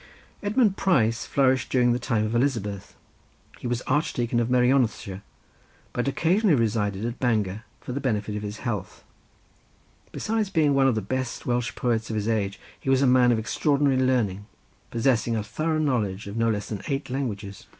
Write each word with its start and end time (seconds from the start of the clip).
Edmund 0.41 0.77
Price 0.77 1.27
flourished 1.27 1.69
during 1.71 1.91
the 1.93 1.99
time 1.99 2.25
of 2.25 2.33
Elizabeth. 2.33 2.95
He 3.59 3.67
was 3.67 3.81
archdeacon 3.83 4.39
of 4.39 4.49
Merionethshire, 4.49 5.21
but 5.93 6.07
occasionally 6.07 6.55
resided 6.55 7.05
at 7.05 7.19
Bangor 7.19 7.65
for 7.81 7.91
the 7.91 7.99
benefit 8.01 8.35
of 8.35 8.41
his 8.41 8.57
health. 8.65 9.03
Besides 10.11 10.49
being 10.49 10.73
one 10.73 10.87
of 10.87 10.95
the 10.95 11.03
best 11.03 11.45
Welsh 11.45 11.75
poets 11.75 12.09
of 12.09 12.15
his 12.15 12.27
age 12.27 12.59
he 12.79 12.89
was 12.89 13.03
a 13.03 13.05
man 13.05 13.31
of 13.31 13.37
extraordinary 13.37 13.97
learning, 14.01 14.47
possessing 14.89 15.35
a 15.35 15.43
thorough 15.43 15.77
knowledge 15.77 16.25
of 16.25 16.35
no 16.35 16.49
less 16.49 16.69
than 16.69 16.81
eight 16.87 17.11
languages. 17.11 17.67